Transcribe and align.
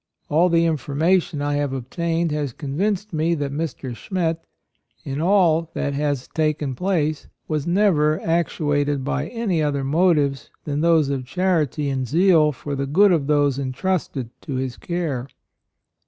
All 0.29 0.49
the 0.49 0.65
information 0.65 1.43
I 1.43 1.57
have 1.57 1.75
ob 1.75 1.91
tained 1.91 2.31
has 2.31 2.53
convinced 2.53 3.13
me 3.13 3.35
that 3.35 3.51
Mr. 3.53 3.95
Schmet, 3.95 4.37
in 5.03 5.21
all 5.21 5.69
that 5.75 5.93
has 5.93 6.27
taken 6.27 6.69
104 6.69 6.71
A 6.71 6.71
ROYAL 6.71 6.73
SON 6.73 6.75
place, 6.75 7.27
was 7.47 7.67
never 7.67 8.19
actuated 8.21 9.03
by 9.03 9.27
any 9.27 9.61
other 9.61 9.83
motives 9.83 10.49
than 10.63 10.81
those 10.81 11.09
of 11.09 11.25
charity 11.27 11.87
and 11.91 12.07
zeal 12.07 12.51
for 12.51 12.73
the 12.75 12.87
good 12.87 13.11
of 13.11 13.27
those 13.27 13.59
entrusted 13.59 14.31
to 14.41 14.55
his 14.55 14.75
care. 14.75 15.27